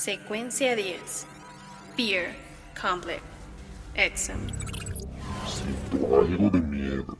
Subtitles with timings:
[0.00, 1.26] Secuencia 10.
[1.94, 2.34] Fear,
[2.80, 3.20] Complex,
[3.94, 4.40] Exam.
[5.46, 7.18] Siento algo de miedo.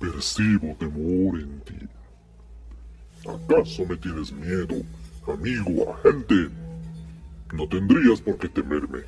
[0.00, 1.88] Percibo temor en ti.
[3.28, 4.82] ¿Acaso me tienes miedo,
[5.28, 6.48] amigo, agente?
[7.52, 9.00] No tendrías por qué temerme.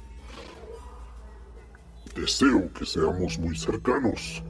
[2.14, 4.42] Deseo que seamos muy cercanos.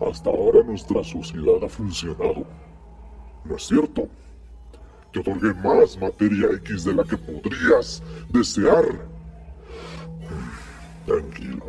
[0.00, 2.44] Hasta ahora nuestra sociedad ha funcionado.
[3.44, 4.08] ¿No es cierto?
[5.12, 8.84] Te otorgué más materia X de la que podrías desear.
[11.06, 11.64] Tranquilo.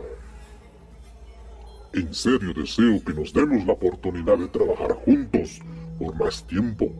[1.93, 5.61] En serio deseo que nos demos la oportunidad de trabajar juntos
[5.97, 6.91] por más tiempo.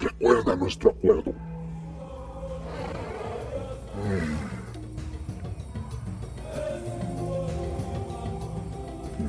[0.00, 1.34] Recuerda nuestro acuerdo.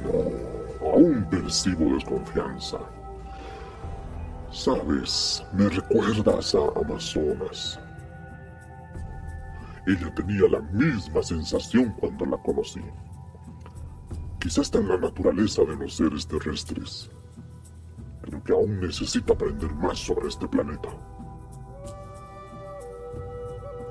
[0.04, 2.80] No, aún percibo desconfianza.
[4.52, 7.80] Sabes, me recuerdas a Amazonas.
[9.88, 12.82] Ella tenía la misma sensación cuando la conocí.
[14.40, 17.10] Quizás está en la naturaleza de los seres terrestres,
[18.22, 20.90] pero que aún necesita aprender más sobre este planeta.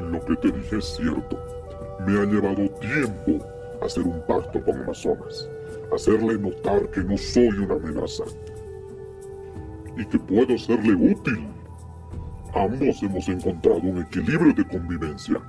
[0.00, 1.38] Lo que te dije es cierto.
[2.06, 3.44] Me ha llevado tiempo
[3.82, 5.48] hacer un pacto con Amazonas,
[5.94, 8.24] hacerle notar que no soy una amenaza
[9.96, 11.46] y que puedo serle útil.
[12.54, 15.40] Ambos hemos encontrado un equilibrio de convivencia.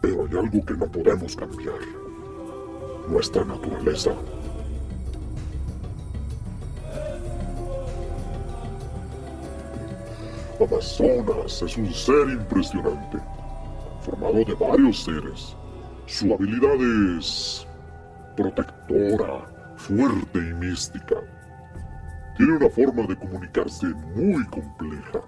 [0.00, 1.78] Pero hay algo que no podemos cambiar.
[3.08, 4.12] Nuestra naturaleza.
[10.60, 13.18] Amazonas es un ser impresionante,
[14.02, 15.56] formado de varios seres.
[16.06, 16.76] Su habilidad
[17.18, 17.66] es
[18.36, 21.16] protectora, fuerte y mística.
[22.36, 25.20] Tiene una forma de comunicarse muy compleja.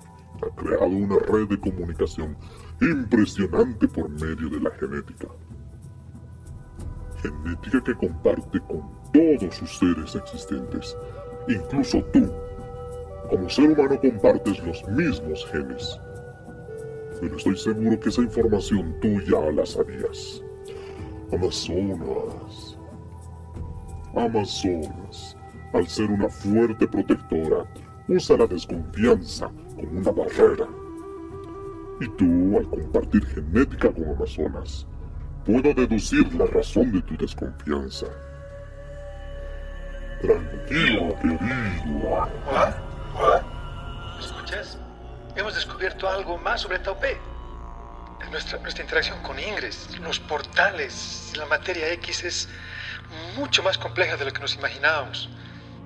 [0.42, 2.36] Ha creado una red de comunicación
[2.80, 5.29] impresionante por medio de la genética.
[7.23, 10.96] Genética que comparte con todos sus seres existentes,
[11.48, 12.30] incluso tú.
[13.30, 15.98] Como ser humano compartes los mismos genes.
[17.20, 20.42] Pero estoy seguro que esa información tú ya la sabías.
[21.33, 22.79] Amazonas.
[24.17, 25.36] Amazonas
[25.75, 27.67] al ser una fuerte protectora,
[28.08, 30.67] usa la desconfianza como una barrera.
[32.01, 34.86] Y tú, al compartir genética con Amazonas,
[35.45, 38.07] puedo deducir la razón de tu desconfianza.
[40.20, 41.39] Tranquilo, querido.
[44.17, 44.79] ¿Me escuchas?
[45.35, 47.19] Hemos descubierto algo más sobre Taupé.
[48.30, 52.48] Nuestra, nuestra interacción con Ingres, los portales, la materia X es
[53.36, 55.28] mucho más compleja de lo que nos imaginábamos.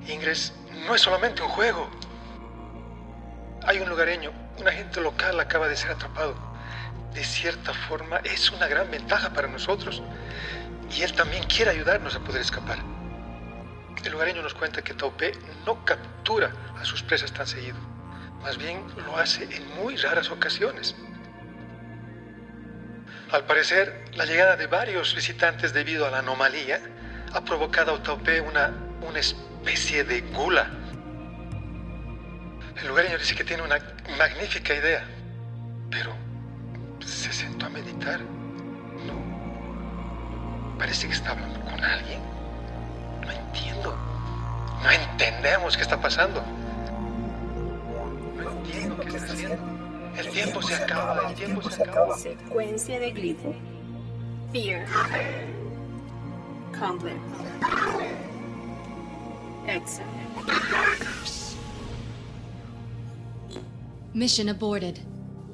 [0.06, 0.52] Ingres
[0.86, 1.88] no es solamente un juego.
[3.66, 6.34] Hay un lugareño, un agente local acaba de ser atrapado.
[7.14, 10.02] De cierta forma es una gran ventaja para nosotros.
[10.96, 12.78] Y él también quiere ayudarnos a poder escapar.
[14.04, 15.32] El lugareño nos cuenta que Taupé
[15.66, 17.76] no captura a sus presas tan seguido.
[18.42, 20.94] Más bien lo hace en muy raras ocasiones.
[23.30, 26.80] Al parecer, la llegada de varios visitantes debido a la anomalía
[27.34, 28.72] ha provocado a Taupé una,
[29.06, 30.70] una especie de gula.
[32.80, 33.78] El lugareño dice que tiene una
[34.16, 35.04] magnífica idea,
[35.90, 36.14] pero
[37.04, 38.20] se sentó a meditar.
[39.06, 39.18] No.
[40.78, 42.22] Parece que está hablando con alguien.
[43.20, 43.94] No entiendo.
[44.82, 46.42] No entendemos qué está pasando.
[50.18, 52.16] El tiempo se acaba, el tiempo se acaba.
[52.18, 53.54] Secuencia de glifo.
[54.52, 54.84] Fear.
[56.76, 57.16] Complex.
[59.68, 60.06] Exam.
[64.12, 64.98] Mission aborted.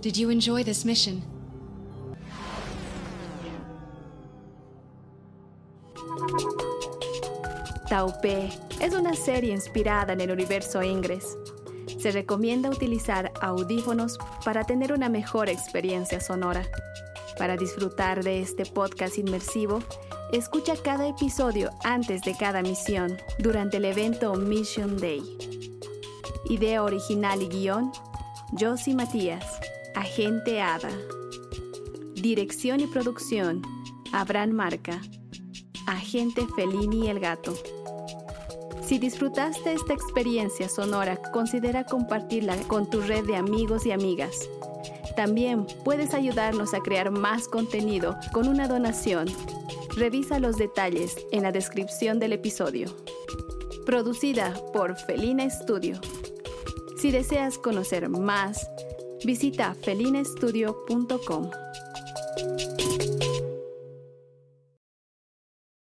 [0.01, 1.23] Did you enjoy this mission?
[7.91, 8.49] Taupé
[8.81, 11.37] es una serie inspirada en el universo Ingres.
[12.05, 16.69] Se recomienda utilizar audífonos para tener una mejor experiencia sonora.
[17.39, 19.79] Para disfrutar de este podcast inmersivo,
[20.31, 25.23] escucha cada episodio antes de cada misión durante el evento Mission Day.
[26.51, 27.91] Idea original y guion,
[28.61, 29.47] Josie Matías,
[29.95, 30.91] Agente Ada.
[32.17, 33.63] Dirección y producción,
[34.13, 35.01] Abraham Marca,
[35.87, 37.55] Agente Felini el Gato.
[38.87, 44.49] Si disfrutaste esta experiencia sonora, considera compartirla con tu red de amigos y amigas.
[45.17, 49.27] También puedes ayudarnos a crear más contenido con una donación.
[49.97, 52.95] Revisa los detalles en la descripción del episodio.
[53.85, 56.01] producida por Felina Studio.
[56.97, 58.67] Si deseas conocer más,
[59.25, 61.51] visita felinestudio.com.